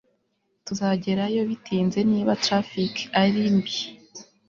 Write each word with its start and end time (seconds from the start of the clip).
tuzagerayo 0.65 1.41
bitinze 1.49 1.99
niba 2.11 2.39
traffic 2.45 2.93
ari 3.21 3.41
mbi 3.57 3.77